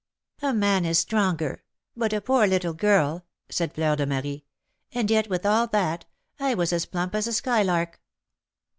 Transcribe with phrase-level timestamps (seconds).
[0.41, 1.63] "A man is stronger;
[1.95, 4.45] but a poor little girl" said Fleur de Marie.
[4.95, 6.05] "And yet, with all that,
[6.39, 8.01] I was as plump as a skylark."